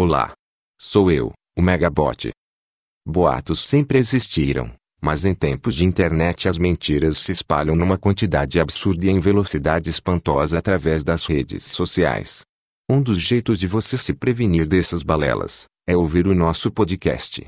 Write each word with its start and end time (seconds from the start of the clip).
Olá. 0.00 0.32
Sou 0.80 1.10
eu, 1.10 1.32
o 1.56 1.60
Megabot. 1.60 2.30
Boatos 3.04 3.58
sempre 3.58 3.98
existiram, 3.98 4.72
mas 5.02 5.24
em 5.24 5.34
tempos 5.34 5.74
de 5.74 5.84
internet 5.84 6.48
as 6.48 6.56
mentiras 6.56 7.18
se 7.18 7.32
espalham 7.32 7.74
numa 7.74 7.98
quantidade 7.98 8.60
absurda 8.60 9.06
e 9.06 9.08
em 9.08 9.18
velocidade 9.18 9.90
espantosa 9.90 10.56
através 10.56 11.02
das 11.02 11.26
redes 11.26 11.64
sociais. 11.64 12.42
Um 12.88 13.02
dos 13.02 13.18
jeitos 13.18 13.58
de 13.58 13.66
você 13.66 13.98
se 13.98 14.14
prevenir 14.14 14.68
dessas 14.68 15.02
balelas 15.02 15.64
é 15.84 15.96
ouvir 15.96 16.28
o 16.28 16.34
nosso 16.34 16.70
podcast. 16.70 17.44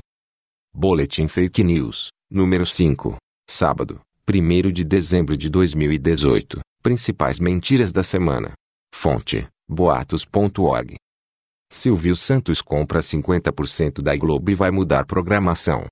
Boletim 0.75 1.29
Fake 1.29 1.63
News, 1.63 2.09
número 2.29 2.65
5, 2.65 3.15
sábado, 3.49 4.01
1 4.29 4.73
de 4.73 4.83
dezembro 4.83 5.37
de 5.37 5.49
2018. 5.49 6.59
Principais 6.83 7.39
mentiras 7.39 7.93
da 7.93 8.03
semana. 8.03 8.51
Fonte: 8.93 9.47
boatos.org. 9.69 10.97
Silvio 11.73 12.17
Santos 12.17 12.61
compra 12.61 12.99
50% 12.99 14.01
da 14.01 14.13
Globo 14.17 14.51
e 14.51 14.53
vai 14.53 14.69
mudar 14.69 15.05
programação. 15.05 15.85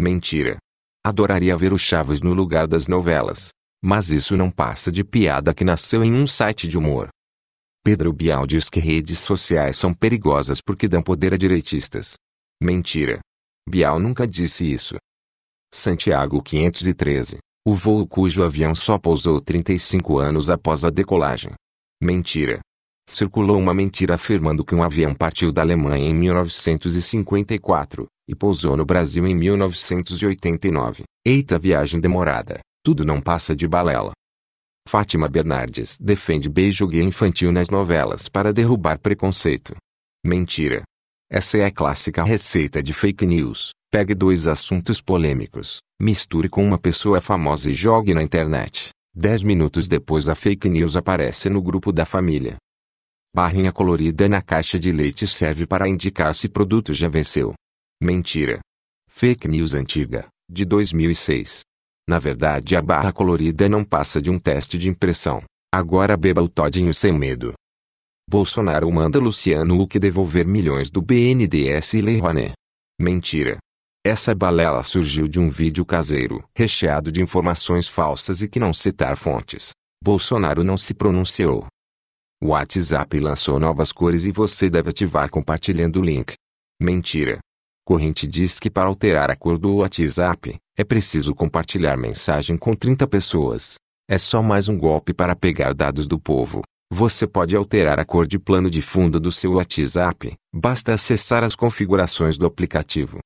Mentira. 0.00 0.56
Adoraria 1.04 1.54
ver 1.54 1.74
o 1.74 1.78
Chaves 1.78 2.22
no 2.22 2.32
lugar 2.32 2.66
das 2.66 2.88
novelas. 2.88 3.50
Mas 3.84 4.08
isso 4.08 4.34
não 4.34 4.50
passa 4.50 4.90
de 4.90 5.04
piada 5.04 5.52
que 5.52 5.62
nasceu 5.62 6.02
em 6.02 6.14
um 6.14 6.26
site 6.26 6.66
de 6.66 6.78
humor. 6.78 7.10
Pedro 7.84 8.14
Bial 8.14 8.46
diz 8.46 8.70
que 8.70 8.80
redes 8.80 9.18
sociais 9.18 9.76
são 9.76 9.92
perigosas 9.92 10.62
porque 10.64 10.88
dão 10.88 11.02
poder 11.02 11.34
a 11.34 11.36
direitistas. 11.36 12.14
Mentira. 12.60 13.20
Bial 13.68 14.00
nunca 14.00 14.26
disse 14.26 14.64
isso. 14.64 14.96
Santiago 15.72 16.42
513. 16.42 17.36
O 17.64 17.74
voo 17.74 18.06
cujo 18.06 18.42
avião 18.42 18.74
só 18.74 18.98
pousou 18.98 19.38
35 19.38 20.18
anos 20.18 20.48
após 20.48 20.82
a 20.82 20.88
decolagem. 20.88 21.52
Mentira. 22.02 22.60
Circulou 23.08 23.58
uma 23.58 23.72
mentira 23.72 24.16
afirmando 24.16 24.64
que 24.64 24.74
um 24.74 24.82
avião 24.82 25.14
partiu 25.14 25.52
da 25.52 25.62
Alemanha 25.62 26.08
em 26.08 26.14
1954 26.14 28.06
e 28.28 28.34
pousou 28.34 28.76
no 28.76 28.84
Brasil 28.84 29.26
em 29.26 29.34
1989. 29.34 31.04
Eita 31.24 31.58
viagem 31.58 32.00
demorada. 32.00 32.60
Tudo 32.84 33.04
não 33.04 33.20
passa 33.20 33.54
de 33.54 33.66
balela. 33.66 34.12
Fátima 34.88 35.28
Bernardes 35.28 35.96
defende 36.00 36.48
beijo 36.48 36.86
gay 36.86 37.02
infantil 37.02 37.50
nas 37.50 37.68
novelas 37.68 38.28
para 38.28 38.52
derrubar 38.52 38.98
preconceito. 38.98 39.74
Mentira. 40.24 40.82
Essa 41.30 41.58
é 41.58 41.64
a 41.64 41.72
clássica 41.72 42.22
receita 42.22 42.82
de 42.82 42.92
fake 42.92 43.26
news. 43.26 43.70
Pegue 43.90 44.14
dois 44.14 44.46
assuntos 44.46 45.00
polêmicos, 45.00 45.78
misture 46.00 46.48
com 46.48 46.64
uma 46.64 46.78
pessoa 46.78 47.20
famosa 47.20 47.70
e 47.70 47.72
jogue 47.72 48.14
na 48.14 48.22
internet. 48.22 48.90
Dez 49.14 49.42
minutos 49.42 49.88
depois 49.88 50.28
a 50.28 50.34
fake 50.34 50.68
news 50.68 50.96
aparece 50.96 51.48
no 51.48 51.62
grupo 51.62 51.90
da 51.90 52.04
família. 52.04 52.56
Barrinha 53.36 53.70
colorida 53.70 54.30
na 54.30 54.40
caixa 54.40 54.80
de 54.80 54.90
leite 54.90 55.26
serve 55.26 55.66
para 55.66 55.86
indicar 55.86 56.34
se 56.34 56.48
produto 56.48 56.94
já 56.94 57.06
venceu. 57.06 57.52
Mentira. 58.02 58.60
Fake 59.10 59.46
news 59.46 59.74
antiga, 59.74 60.26
de 60.50 60.64
2006. 60.64 61.60
Na 62.08 62.18
verdade 62.18 62.74
a 62.74 62.80
barra 62.80 63.12
colorida 63.12 63.68
não 63.68 63.84
passa 63.84 64.22
de 64.22 64.30
um 64.30 64.38
teste 64.38 64.78
de 64.78 64.88
impressão. 64.88 65.42
Agora 65.70 66.16
beba 66.16 66.42
o 66.42 66.48
todinho 66.48 66.94
sem 66.94 67.12
medo. 67.12 67.52
Bolsonaro 68.26 68.90
manda 68.90 69.18
Luciano 69.18 69.78
Huck 69.82 69.98
devolver 69.98 70.46
milhões 70.46 70.90
do 70.90 71.02
BNDES 71.02 71.92
e 71.92 72.00
Lei 72.00 72.18
Rouanet. 72.18 72.54
Mentira. 72.98 73.58
Essa 74.02 74.34
balela 74.34 74.82
surgiu 74.82 75.28
de 75.28 75.38
um 75.38 75.50
vídeo 75.50 75.84
caseiro, 75.84 76.42
recheado 76.56 77.12
de 77.12 77.20
informações 77.20 77.86
falsas 77.86 78.40
e 78.40 78.48
que 78.48 78.58
não 78.58 78.72
citar 78.72 79.14
fontes. 79.14 79.72
Bolsonaro 80.02 80.64
não 80.64 80.78
se 80.78 80.94
pronunciou. 80.94 81.66
O 82.42 82.48
WhatsApp 82.48 83.18
lançou 83.18 83.58
novas 83.58 83.92
cores 83.92 84.26
e 84.26 84.30
você 84.30 84.68
deve 84.68 84.90
ativar 84.90 85.30
compartilhando 85.30 86.00
o 86.00 86.04
link. 86.04 86.34
Mentira. 86.80 87.38
Corrente 87.84 88.26
diz 88.26 88.60
que 88.60 88.68
para 88.68 88.88
alterar 88.88 89.30
a 89.30 89.36
cor 89.36 89.58
do 89.58 89.76
WhatsApp, 89.76 90.56
é 90.76 90.84
preciso 90.84 91.34
compartilhar 91.34 91.96
mensagem 91.96 92.56
com 92.56 92.74
30 92.74 93.06
pessoas. 93.06 93.76
É 94.08 94.18
só 94.18 94.42
mais 94.42 94.68
um 94.68 94.76
golpe 94.76 95.14
para 95.14 95.34
pegar 95.34 95.72
dados 95.72 96.06
do 96.06 96.18
povo. 96.18 96.62
Você 96.92 97.26
pode 97.26 97.56
alterar 97.56 97.98
a 97.98 98.04
cor 98.04 98.26
de 98.26 98.38
plano 98.38 98.68
de 98.68 98.82
fundo 98.82 99.18
do 99.18 99.32
seu 99.32 99.54
WhatsApp, 99.54 100.34
basta 100.54 100.92
acessar 100.92 101.42
as 101.42 101.56
configurações 101.56 102.36
do 102.36 102.44
aplicativo. 102.44 103.18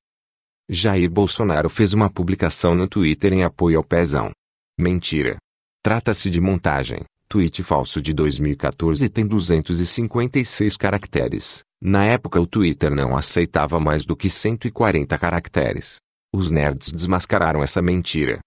Jair 0.69 1.09
Bolsonaro 1.11 1.69
fez 1.69 1.93
uma 1.93 2.09
publicação 2.09 2.73
no 2.73 2.87
Twitter 2.87 3.33
em 3.33 3.43
apoio 3.43 3.77
ao 3.77 3.83
pezão. 3.83 4.31
Mentira. 4.79 5.37
Trata-se 5.83 6.29
de 6.29 6.39
montagem. 6.39 7.03
Tweet 7.31 7.63
falso 7.63 8.01
de 8.01 8.13
2014 8.13 9.07
tem 9.07 9.25
256 9.25 10.75
caracteres. 10.75 11.63
Na 11.81 12.03
época 12.03 12.41
o 12.41 12.45
Twitter 12.45 12.93
não 12.93 13.15
aceitava 13.15 13.79
mais 13.79 14.03
do 14.03 14.17
que 14.17 14.29
140 14.29 15.17
caracteres. 15.17 15.95
Os 16.35 16.51
nerds 16.51 16.91
desmascararam 16.91 17.63
essa 17.63 17.81
mentira. 17.81 18.41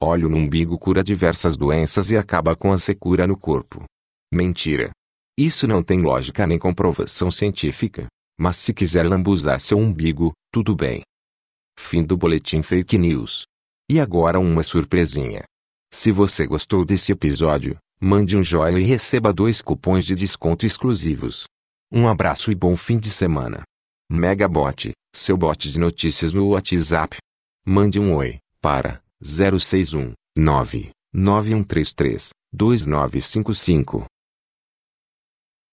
Óleo 0.00 0.28
no 0.28 0.36
umbigo 0.36 0.78
cura 0.78 1.02
diversas 1.02 1.56
doenças 1.56 2.12
e 2.12 2.16
acaba 2.16 2.54
com 2.54 2.70
a 2.70 2.78
secura 2.78 3.26
no 3.26 3.36
corpo. 3.36 3.82
Mentira. 4.32 4.92
Isso 5.36 5.66
não 5.66 5.82
tem 5.82 6.00
lógica 6.00 6.46
nem 6.46 6.56
comprovação 6.56 7.32
científica. 7.32 8.06
Mas 8.38 8.58
se 8.58 8.72
quiser 8.72 9.08
lambuzar 9.08 9.58
seu 9.58 9.76
umbigo, 9.76 10.32
tudo 10.52 10.76
bem. 10.76 11.02
Fim 11.76 12.04
do 12.04 12.16
Boletim 12.16 12.62
Fake 12.62 12.96
News. 12.96 13.42
E 13.90 13.98
agora 13.98 14.38
uma 14.38 14.62
surpresinha. 14.62 15.42
Se 15.92 16.12
você 16.12 16.46
gostou 16.46 16.84
desse 16.84 17.10
episódio, 17.10 17.76
mande 18.04 18.36
um 18.36 18.42
joinha 18.42 18.78
e 18.78 18.84
receba 18.84 19.32
dois 19.32 19.62
cupons 19.62 20.04
de 20.04 20.14
desconto 20.14 20.66
exclusivos. 20.66 21.44
Um 21.90 22.06
abraço 22.06 22.52
e 22.52 22.54
bom 22.54 22.76
fim 22.76 22.98
de 22.98 23.08
semana. 23.08 23.62
Megabot, 24.12 24.92
seu 25.16 25.38
bot 25.38 25.70
de 25.70 25.80
notícias 25.80 26.34
no 26.34 26.48
WhatsApp. 26.48 27.16
Mande 27.66 27.98
um 27.98 28.14
oi 28.14 28.36
para 28.60 29.00
061 29.22 30.12
99133 30.36 32.28
2955. 32.52 34.04